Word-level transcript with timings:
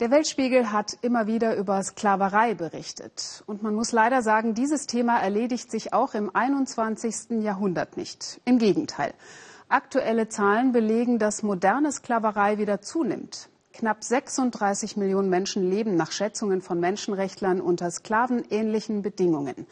Der 0.00 0.10
Weltspiegel 0.10 0.72
hat 0.72 0.98
immer 1.02 1.28
wieder 1.28 1.54
über 1.54 1.80
Sklaverei 1.80 2.54
berichtet. 2.54 3.44
Und 3.46 3.62
man 3.62 3.76
muss 3.76 3.92
leider 3.92 4.22
sagen, 4.22 4.52
dieses 4.52 4.88
Thema 4.88 5.20
erledigt 5.20 5.70
sich 5.70 5.92
auch 5.92 6.14
im 6.14 6.34
21. 6.34 7.42
Jahrhundert 7.42 7.96
nicht. 7.96 8.40
Im 8.44 8.58
Gegenteil. 8.58 9.14
Aktuelle 9.68 10.28
Zahlen 10.28 10.72
belegen, 10.72 11.20
dass 11.20 11.44
moderne 11.44 11.92
Sklaverei 11.92 12.58
wieder 12.58 12.80
zunimmt. 12.80 13.48
Knapp 13.72 14.02
36 14.02 14.96
Millionen 14.96 15.30
Menschen 15.30 15.70
leben 15.70 15.94
nach 15.94 16.10
Schätzungen 16.10 16.60
von 16.60 16.80
Menschenrechtlern 16.80 17.60
unter 17.60 17.88
sklavenähnlichen 17.88 19.02
Bedingungen. 19.02 19.64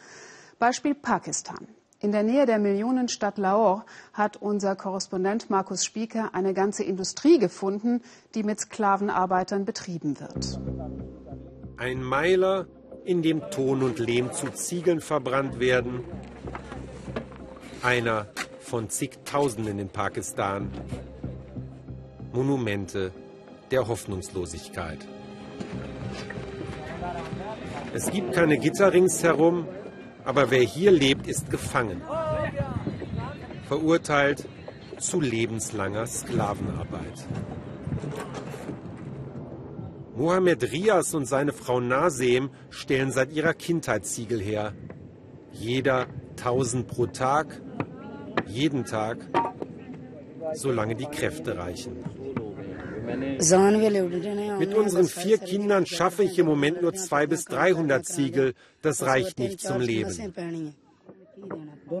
Beispiel 0.57 0.95
Pakistan. 0.95 1.67
In 2.03 2.11
der 2.11 2.23
Nähe 2.23 2.45
der 2.45 2.59
Millionenstadt 2.59 3.37
Lahore 3.37 3.85
hat 4.11 4.35
unser 4.35 4.75
Korrespondent 4.75 5.49
Markus 5.49 5.85
Spieker 5.85 6.31
eine 6.33 6.53
ganze 6.53 6.83
Industrie 6.83 7.39
gefunden, 7.39 8.01
die 8.35 8.43
mit 8.43 8.59
Sklavenarbeitern 8.59 9.63
betrieben 9.63 10.19
wird. 10.19 10.59
Ein 11.77 12.03
Meiler, 12.03 12.67
in 13.05 13.21
dem 13.21 13.49
Ton 13.51 13.83
und 13.83 13.99
Lehm 13.99 14.33
zu 14.33 14.49
Ziegeln 14.49 14.99
verbrannt 14.99 15.61
werden. 15.61 16.01
Einer 17.81 18.27
von 18.59 18.89
zigtausenden 18.89 19.79
in 19.79 19.87
Pakistan. 19.87 20.71
Monumente 22.33 23.13
der 23.71 23.87
Hoffnungslosigkeit. 23.87 24.99
Es 27.93 28.11
gibt 28.11 28.33
keine 28.33 28.57
Gitter 28.57 28.91
ringsherum, 28.91 29.67
aber 30.25 30.51
wer 30.51 30.61
hier 30.61 30.91
lebt, 30.91 31.27
ist 31.27 31.49
gefangen. 31.49 32.01
Verurteilt 33.67 34.47
zu 34.99 35.19
lebenslanger 35.19 36.05
Sklavenarbeit. 36.05 37.27
Mohammed 40.15 40.71
Rias 40.71 41.13
und 41.15 41.25
seine 41.25 41.53
Frau 41.53 41.79
Nasem 41.79 42.51
stellen 42.69 43.11
seit 43.11 43.31
ihrer 43.31 43.53
Kindheit 43.53 44.05
Ziegel 44.05 44.39
her. 44.39 44.73
Jeder 45.51 46.07
tausend 46.35 46.87
pro 46.87 47.07
Tag, 47.07 47.61
jeden 48.47 48.85
Tag, 48.85 49.17
solange 50.53 50.95
die 50.95 51.07
Kräfte 51.07 51.57
reichen. 51.57 51.97
Mit 54.59 54.73
unseren 54.73 55.07
vier 55.07 55.37
Kindern 55.37 55.85
schaffe 55.85 56.23
ich 56.23 56.39
im 56.39 56.45
Moment 56.45 56.81
nur 56.81 56.93
200 56.93 57.29
bis 57.29 57.45
300 57.45 58.05
Ziegel. 58.05 58.53
Das 58.81 59.03
reicht 59.03 59.39
nicht 59.39 59.59
zum 59.59 59.81
Leben. 59.81 60.75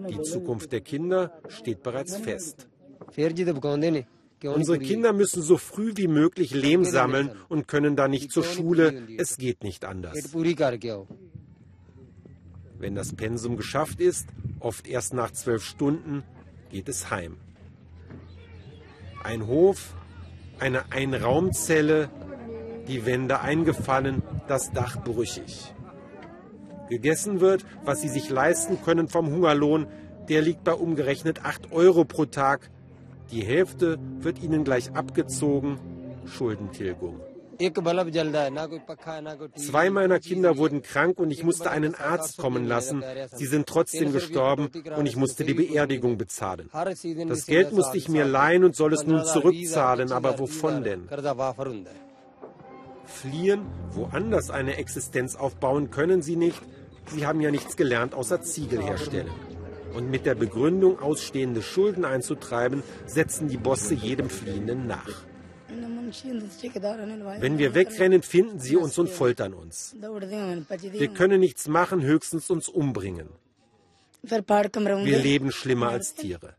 Die 0.09 0.21
Zukunft 0.21 0.71
der 0.71 0.81
Kinder 0.81 1.39
steht 1.49 1.83
bereits 1.83 2.17
fest. 2.17 2.67
Unsere 4.43 4.79
Kinder 4.79 5.13
müssen 5.13 5.41
so 5.41 5.57
früh 5.57 5.93
wie 5.95 6.07
möglich 6.07 6.53
Lehm 6.53 6.83
sammeln 6.83 7.31
und 7.49 7.67
können 7.67 7.95
da 7.95 8.07
nicht 8.07 8.31
zur 8.31 8.43
Schule. 8.43 9.03
Es 9.17 9.37
geht 9.37 9.63
nicht 9.63 9.85
anders. 9.85 10.33
Wenn 12.77 12.95
das 12.95 13.13
Pensum 13.13 13.55
geschafft 13.55 14.01
ist, 14.01 14.27
oft 14.59 14.87
erst 14.87 15.13
nach 15.13 15.31
zwölf 15.31 15.63
Stunden, 15.63 16.23
geht 16.69 16.89
es 16.89 17.09
heim. 17.09 17.37
Ein 19.23 19.47
Hof, 19.47 19.95
eine 20.63 20.93
Einraumzelle, 20.93 22.09
die 22.87 23.05
Wände 23.05 23.41
eingefallen, 23.41 24.23
das 24.47 24.71
Dach 24.71 24.95
brüchig. 25.03 25.73
Gegessen 26.89 27.41
wird, 27.41 27.65
was 27.83 27.99
sie 27.99 28.07
sich 28.07 28.29
leisten 28.29 28.81
können 28.81 29.09
vom 29.09 29.29
Hungerlohn, 29.29 29.87
der 30.29 30.41
liegt 30.41 30.63
bei 30.63 30.73
umgerechnet 30.73 31.43
8 31.43 31.73
Euro 31.73 32.05
pro 32.05 32.23
Tag. 32.23 32.69
Die 33.29 33.43
Hälfte 33.43 33.99
wird 34.19 34.41
ihnen 34.41 34.63
gleich 34.63 34.95
abgezogen, 34.95 35.79
Schuldentilgung. 36.25 37.19
Zwei 39.55 39.89
meiner 39.89 40.19
Kinder 40.19 40.57
wurden 40.57 40.81
krank 40.81 41.19
und 41.19 41.31
ich 41.31 41.43
musste 41.43 41.71
einen 41.71 41.95
Arzt 41.95 42.37
kommen 42.37 42.65
lassen. 42.65 43.03
Sie 43.33 43.45
sind 43.45 43.67
trotzdem 43.67 44.11
gestorben 44.11 44.69
und 44.97 45.05
ich 45.05 45.15
musste 45.15 45.43
die 45.43 45.53
Beerdigung 45.53 46.17
bezahlen. 46.17 46.69
Das 47.27 47.45
Geld 47.45 47.71
musste 47.73 47.97
ich 47.97 48.09
mir 48.09 48.25
leihen 48.25 48.63
und 48.63 48.75
soll 48.75 48.93
es 48.93 49.05
nun 49.05 49.23
zurückzahlen, 49.23 50.11
aber 50.11 50.39
wovon 50.39 50.83
denn? 50.83 51.07
Fliehen, 53.05 53.61
woanders 53.91 54.49
eine 54.49 54.77
Existenz 54.77 55.35
aufbauen 55.35 55.91
können 55.91 56.21
sie 56.21 56.35
nicht. 56.35 56.61
Sie 57.07 57.27
haben 57.27 57.41
ja 57.41 57.51
nichts 57.51 57.75
gelernt 57.75 58.13
außer 58.13 58.41
Ziegel 58.41 58.81
herstellen. 58.81 59.31
Und 59.93 60.09
mit 60.09 60.25
der 60.25 60.35
Begründung, 60.35 60.99
ausstehende 60.99 61.61
Schulden 61.61 62.05
einzutreiben, 62.05 62.81
setzen 63.05 63.47
die 63.47 63.57
Bosse 63.57 63.93
jedem 63.93 64.29
Fliehenden 64.29 64.87
nach. 64.87 65.23
Wenn 67.39 67.57
wir 67.57 67.73
wegrennen, 67.73 68.21
finden 68.21 68.59
sie 68.59 68.75
uns 68.75 68.97
und 68.97 69.09
foltern 69.09 69.53
uns. 69.53 69.95
Wir 69.99 71.07
können 71.09 71.39
nichts 71.39 71.67
machen, 71.67 72.01
höchstens 72.01 72.49
uns 72.49 72.69
umbringen. 72.69 73.29
Wir 74.21 75.19
leben 75.19 75.51
schlimmer 75.51 75.89
als 75.89 76.13
Tiere. 76.13 76.55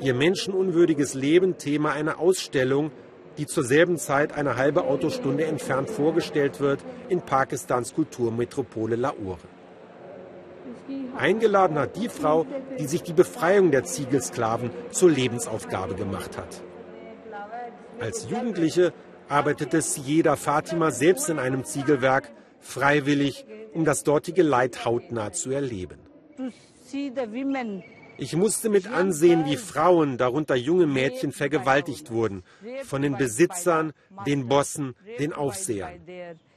Ihr 0.00 0.14
menschenunwürdiges 0.14 1.14
Leben 1.14 1.58
Thema 1.58 1.92
einer 1.92 2.18
Ausstellung, 2.18 2.90
die 3.38 3.46
zur 3.46 3.64
selben 3.64 3.98
Zeit 3.98 4.32
eine 4.32 4.56
halbe 4.56 4.84
Autostunde 4.84 5.44
entfernt 5.44 5.88
vorgestellt 5.88 6.60
wird 6.60 6.80
in 7.08 7.20
Pakistans 7.22 7.94
Kulturmetropole 7.94 8.96
Lahore. 8.96 9.51
Eingeladen 11.22 11.78
hat 11.78 11.94
die 11.94 12.08
Frau, 12.08 12.46
die 12.80 12.86
sich 12.86 13.04
die 13.04 13.12
Befreiung 13.12 13.70
der 13.70 13.84
Ziegelsklaven 13.84 14.70
zur 14.90 15.08
Lebensaufgabe 15.08 15.94
gemacht 15.94 16.36
hat. 16.36 16.62
Als 18.00 18.28
Jugendliche 18.28 18.92
arbeitete 19.28 19.82
Sieda 19.82 20.34
Fatima 20.34 20.90
selbst 20.90 21.28
in 21.28 21.38
einem 21.38 21.64
Ziegelwerk, 21.64 22.32
freiwillig, 22.58 23.46
um 23.72 23.84
das 23.84 24.02
dortige 24.02 24.42
Leid 24.42 24.84
hautnah 24.84 25.30
zu 25.30 25.52
erleben. 25.52 26.00
Ich 28.18 28.36
musste 28.36 28.68
mit 28.68 28.88
ansehen, 28.88 29.46
wie 29.46 29.56
Frauen, 29.56 30.18
darunter 30.18 30.56
junge 30.56 30.88
Mädchen, 30.88 31.30
vergewaltigt 31.30 32.10
wurden 32.10 32.42
von 32.82 33.00
den 33.00 33.16
Besitzern, 33.16 33.92
den 34.26 34.48
Bossen, 34.48 34.96
den 35.20 35.32
Aufsehern. 35.32 36.00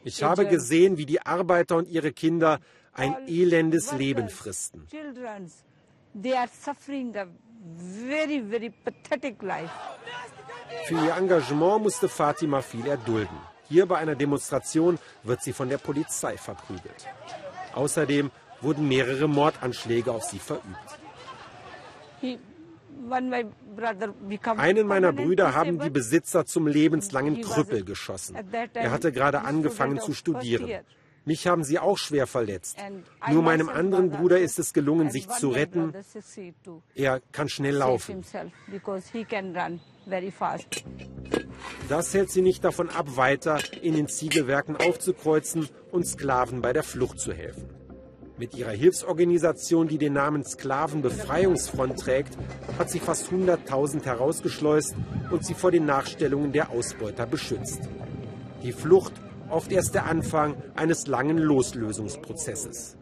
Ich 0.03 0.23
habe 0.23 0.47
gesehen, 0.47 0.97
wie 0.97 1.05
die 1.05 1.21
Arbeiter 1.21 1.77
und 1.77 1.87
ihre 1.87 2.11
Kinder 2.11 2.59
ein 2.95 3.27
elendes 3.27 3.91
Leben 3.91 4.29
fristen. 4.29 4.87
Für 10.87 11.05
ihr 11.05 11.15
Engagement 11.17 11.83
musste 11.83 12.09
Fatima 12.09 12.61
viel 12.61 12.87
erdulden. 12.87 13.37
Hier 13.67 13.85
bei 13.85 13.97
einer 13.97 14.15
Demonstration 14.15 14.99
wird 15.23 15.41
sie 15.41 15.53
von 15.53 15.69
der 15.69 15.77
Polizei 15.77 16.37
verprügelt. 16.37 17.07
Außerdem 17.73 18.31
wurden 18.61 18.87
mehrere 18.87 19.27
Mordanschläge 19.27 20.11
auf 20.11 20.23
sie 20.23 20.39
verübt. 20.39 20.89
Einen 24.57 24.87
meiner 24.87 25.11
Brüder 25.11 25.53
haben 25.53 25.79
die 25.79 25.89
Besitzer 25.89 26.45
zum 26.45 26.67
lebenslangen 26.67 27.41
Krüppel 27.41 27.83
geschossen. 27.83 28.37
Er 28.73 28.91
hatte 28.91 29.11
gerade 29.11 29.41
angefangen 29.41 29.99
zu 29.99 30.13
studieren. 30.13 30.85
Mich 31.25 31.47
haben 31.47 31.63
sie 31.63 31.79
auch 31.79 31.97
schwer 31.97 32.27
verletzt. 32.27 32.77
Nur 33.31 33.41
meinem 33.41 33.67
anderen 33.67 34.11
Bruder 34.11 34.39
ist 34.39 34.59
es 34.59 34.73
gelungen, 34.73 35.09
sich 35.09 35.27
zu 35.27 35.49
retten. 35.49 35.91
Er 36.93 37.19
kann 37.31 37.49
schnell 37.49 37.75
laufen. 37.75 38.23
Das 41.89 42.13
hält 42.13 42.31
sie 42.31 42.41
nicht 42.41 42.63
davon 42.63 42.89
ab, 42.89 43.17
weiter 43.17 43.59
in 43.81 43.95
den 43.95 44.07
Ziegelwerken 44.07 44.75
aufzukreuzen 44.75 45.67
und 45.91 46.07
Sklaven 46.07 46.61
bei 46.61 46.73
der 46.73 46.83
Flucht 46.83 47.19
zu 47.19 47.33
helfen. 47.33 47.69
Mit 48.37 48.53
ihrer 48.53 48.71
Hilfsorganisation, 48.71 49.87
die 49.87 49.97
den 49.97 50.13
Namen 50.13 50.43
Sklavenbefreiungsfront 50.43 51.97
trägt, 51.97 52.37
hat 52.77 52.89
sie 52.91 52.99
fast 52.99 53.31
100.000 53.31 54.03
herausgeschleust 54.03 54.93
und 55.31 55.45
sie 55.45 55.53
vor 55.53 55.71
den 55.71 55.85
Nachstellungen 55.85 56.51
der 56.51 56.69
Ausbeuter 56.69 57.25
beschützt. 57.25 57.79
Die 58.61 58.73
Flucht 58.73 59.13
oft 59.55 59.71
erst 59.71 59.95
der 59.95 60.05
Anfang 60.05 60.61
eines 60.75 61.07
langen 61.07 61.37
Loslösungsprozesses. 61.37 62.97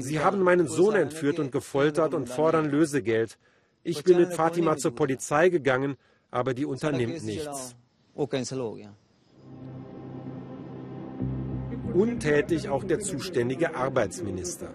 Sie 0.00 0.20
haben 0.20 0.40
meinen 0.40 0.68
Sohn 0.68 0.94
entführt 0.94 1.38
und 1.38 1.50
gefoltert 1.50 2.12
und 2.14 2.28
fordern 2.28 2.70
Lösegeld. 2.70 3.38
Ich 3.82 4.04
bin 4.04 4.18
mit 4.18 4.34
Fatima 4.34 4.76
zur 4.76 4.94
Polizei 4.94 5.48
gegangen, 5.48 5.96
aber 6.30 6.52
die 6.52 6.66
unternimmt 6.66 7.24
nichts. 7.24 7.74
Untätig 11.94 12.68
auch 12.68 12.84
der 12.84 13.00
zuständige 13.00 13.74
Arbeitsminister. 13.74 14.68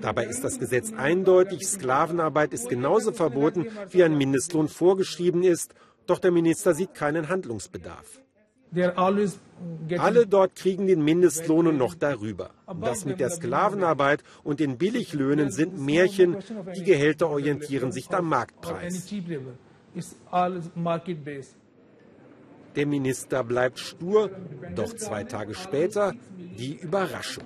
Dabei 0.00 0.26
ist 0.26 0.44
das 0.44 0.58
Gesetz 0.58 0.92
eindeutig, 0.92 1.66
Sklavenarbeit 1.66 2.52
ist 2.52 2.68
genauso 2.68 3.12
verboten, 3.12 3.66
wie 3.90 4.04
ein 4.04 4.16
Mindestlohn 4.16 4.68
vorgeschrieben 4.68 5.42
ist, 5.42 5.74
doch 6.06 6.18
der 6.18 6.30
Minister 6.30 6.74
sieht 6.74 6.94
keinen 6.94 7.28
Handlungsbedarf. 7.28 8.20
Alle 9.98 10.26
dort 10.26 10.54
kriegen 10.56 10.86
den 10.86 11.02
Mindestlohn 11.02 11.66
und 11.66 11.78
noch 11.78 11.94
darüber. 11.94 12.50
Das 12.80 13.04
mit 13.04 13.20
der 13.20 13.30
Sklavenarbeit 13.30 14.22
und 14.44 14.60
den 14.60 14.76
Billiglöhnen 14.76 15.50
sind 15.50 15.78
Märchen, 15.78 16.36
die 16.76 16.82
Gehälter 16.82 17.30
orientieren 17.30 17.92
sich 17.92 18.10
am 18.10 18.28
Marktpreis. 18.28 19.08
Der 22.74 22.86
Minister 22.86 23.42
bleibt 23.42 23.78
stur, 23.78 24.30
doch 24.74 24.92
zwei 24.94 25.24
Tage 25.24 25.54
später 25.54 26.12
die 26.36 26.74
Überraschung. 26.74 27.44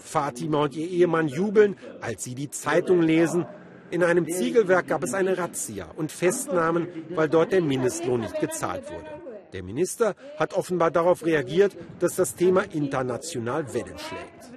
Fatima 0.00 0.64
und 0.64 0.74
ihr 0.74 0.88
Ehemann 0.88 1.28
jubeln, 1.28 1.76
als 2.00 2.24
sie 2.24 2.34
die 2.34 2.50
Zeitung 2.50 3.00
lesen. 3.02 3.46
In 3.92 4.02
einem 4.02 4.26
Ziegelwerk 4.26 4.88
gab 4.88 5.04
es 5.04 5.14
eine 5.14 5.38
Razzia 5.38 5.86
und 5.94 6.10
Festnahmen, 6.10 6.88
weil 7.10 7.28
dort 7.28 7.52
der 7.52 7.60
Mindestlohn 7.60 8.22
nicht 8.22 8.40
gezahlt 8.40 8.90
wurde. 8.90 9.21
Der 9.52 9.62
Minister 9.62 10.14
hat 10.38 10.54
offenbar 10.54 10.90
darauf 10.90 11.24
reagiert, 11.24 11.76
dass 12.00 12.16
das 12.16 12.34
Thema 12.34 12.62
international 12.72 13.72
Wellen 13.74 13.98
schlägt. 13.98 14.52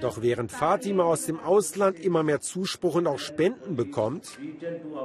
Doch 0.00 0.20
während 0.20 0.50
Fatima 0.50 1.04
aus 1.04 1.26
dem 1.26 1.38
Ausland 1.38 1.98
immer 2.00 2.22
mehr 2.22 2.40
Zuspruch 2.40 2.96
und 2.96 3.06
auch 3.06 3.20
Spenden 3.20 3.76
bekommt, 3.76 4.38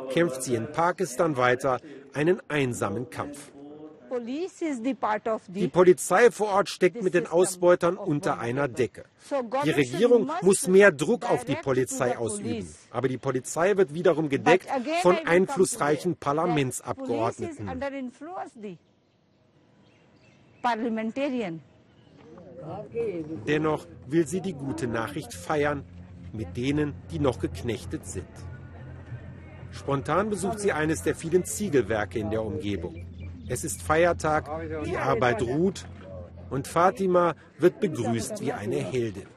kämpft 0.10 0.42
sie 0.44 0.56
in 0.56 0.72
Pakistan 0.72 1.38
weiter 1.38 1.80
einen 2.14 2.42
einsamen 2.48 3.10
Kampf. 3.10 3.52
Die 5.50 5.68
Polizei 5.68 6.32
vor 6.32 6.48
Ort 6.48 6.70
steckt 6.70 7.04
mit 7.04 7.14
den 7.14 7.28
Ausbeutern 7.28 7.98
unter 7.98 8.40
einer 8.40 8.68
Decke. 8.68 9.06
Die 9.66 9.72
Regierung 9.72 10.32
muss 10.42 10.68
mehr 10.68 10.92
Druck 10.92 11.30
auf 11.30 11.46
die 11.46 11.56
Polizei 11.56 12.18
ausüben. 12.18 12.68
Aber 12.90 13.08
die 13.08 13.18
Polizei 13.18 13.76
wird 13.78 13.94
wiederum 13.94 14.30
gedeckt 14.30 14.68
von 15.02 15.18
einflussreichen 15.26 16.16
Parlamentsabgeordneten. 16.16 17.70
Dennoch 23.48 23.86
will 24.08 24.28
sie 24.28 24.42
die 24.42 24.54
gute 24.54 24.88
Nachricht 24.88 25.34
feiern 25.34 25.84
mit 26.34 26.58
denen, 26.58 26.94
die 27.12 27.20
noch 27.20 27.40
geknechtet 27.40 28.06
sind. 28.06 28.28
Spontan 29.72 30.30
besucht 30.30 30.60
sie 30.60 30.72
eines 30.72 31.04
der 31.04 31.16
vielen 31.16 31.46
Ziegelwerke 31.46 32.20
in 32.20 32.30
der 32.32 32.44
Umgebung. 32.44 33.06
Es 33.48 33.64
ist 33.64 33.82
Feiertag, 33.82 34.50
die 34.86 34.98
Arbeit 34.98 35.42
ruht 35.42 35.86
und 36.50 36.68
Fatima 36.68 37.36
wird 37.58 37.80
begrüßt 37.80 38.42
wie 38.42 38.52
eine 38.52 38.78
Heldin. 38.78 39.28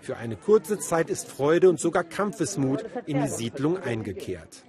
Für 0.00 0.16
eine 0.16 0.36
kurze 0.36 0.78
Zeit 0.78 1.10
ist 1.10 1.28
Freude 1.28 1.68
und 1.68 1.80
sogar 1.80 2.04
Kampfesmut 2.04 2.84
in 3.06 3.20
die 3.22 3.28
Siedlung 3.28 3.78
eingekehrt. 3.78 4.64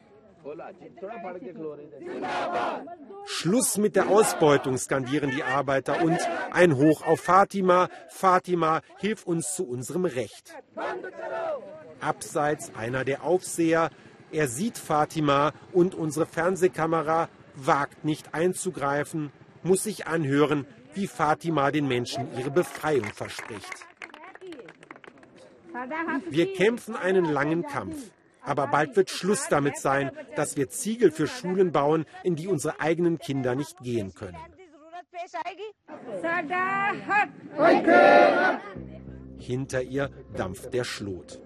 Schluss 3.25 3.77
mit 3.77 3.95
der 3.95 4.09
Ausbeutung, 4.09 4.77
skandieren 4.77 5.31
die 5.31 5.43
Arbeiter 5.43 6.01
und 6.01 6.17
ein 6.51 6.75
Hoch 6.75 7.05
auf 7.05 7.21
Fatima. 7.21 7.89
Fatima, 8.09 8.81
hilf 8.97 9.25
uns 9.25 9.55
zu 9.55 9.67
unserem 9.67 10.05
Recht. 10.05 10.55
Abseits 11.99 12.71
einer 12.75 13.03
der 13.03 13.23
Aufseher, 13.23 13.89
er 14.31 14.47
sieht 14.47 14.77
Fatima 14.77 15.53
und 15.71 15.95
unsere 15.95 16.25
Fernsehkamera 16.25 17.29
wagt 17.55 18.05
nicht 18.05 18.33
einzugreifen, 18.33 19.31
muss 19.63 19.83
sich 19.83 20.07
anhören, 20.07 20.65
wie 20.93 21.07
Fatima 21.07 21.71
den 21.71 21.87
Menschen 21.87 22.27
ihre 22.37 22.51
Befreiung 22.51 23.11
verspricht. 23.13 23.85
Wir 26.29 26.53
kämpfen 26.53 26.95
einen 26.95 27.25
langen 27.25 27.63
Kampf. 27.63 28.11
Aber 28.49 28.65
bald 28.65 28.95
wird 28.95 29.11
Schluss 29.11 29.47
damit 29.47 29.77
sein, 29.77 30.09
dass 30.35 30.57
wir 30.57 30.69
Ziegel 30.69 31.11
für 31.11 31.27
Schulen 31.27 31.71
bauen, 31.71 32.05
in 32.23 32.35
die 32.35 32.47
unsere 32.47 32.79
eigenen 32.79 33.19
Kinder 33.19 33.53
nicht 33.53 33.77
gehen 33.81 34.15
können. 34.15 34.37
Hinter 39.37 39.83
ihr 39.83 40.09
dampft 40.35 40.73
der 40.73 40.83
Schlot. 40.83 41.39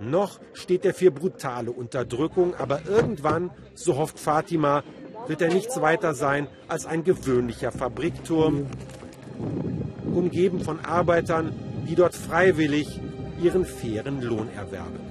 Noch 0.00 0.38
steht 0.52 0.84
er 0.84 0.92
für 0.92 1.10
brutale 1.10 1.72
Unterdrückung, 1.72 2.54
aber 2.54 2.82
irgendwann, 2.86 3.50
so 3.74 3.96
hofft 3.96 4.18
Fatima, 4.18 4.84
wird 5.28 5.40
er 5.40 5.48
nichts 5.48 5.80
weiter 5.80 6.12
sein 6.12 6.46
als 6.68 6.84
ein 6.84 7.04
gewöhnlicher 7.04 7.72
Fabrikturm, 7.72 8.66
umgeben 10.14 10.60
von 10.60 10.78
Arbeitern, 10.84 11.54
die 11.88 11.94
dort 11.94 12.14
freiwillig 12.14 13.00
ihren 13.42 13.64
fairen 13.64 14.20
Lohn 14.20 14.50
erwerben. 14.54 15.09